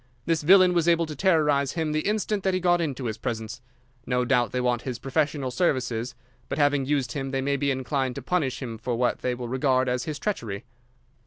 This 0.25 0.41
villain 0.41 0.73
was 0.73 0.87
able 0.87 1.05
to 1.05 1.15
terrorise 1.15 1.73
him 1.73 1.91
the 1.91 2.07
instant 2.09 2.41
that 2.43 2.55
he 2.55 2.59
got 2.59 2.81
into 2.81 3.05
his 3.05 3.19
presence. 3.19 3.61
No 4.07 4.25
doubt 4.25 4.51
they 4.51 4.59
want 4.59 4.81
his 4.81 4.97
professional 4.97 5.51
services, 5.51 6.15
but, 6.49 6.57
having 6.57 6.87
used 6.87 7.11
him, 7.11 7.29
they 7.29 7.39
may 7.39 7.55
be 7.55 7.69
inclined 7.69 8.15
to 8.15 8.23
punish 8.23 8.63
him 8.63 8.79
for 8.79 8.95
what 8.95 9.19
they 9.19 9.35
will 9.35 9.47
regard 9.47 9.87
as 9.87 10.05
his 10.05 10.17
treachery." 10.17 10.63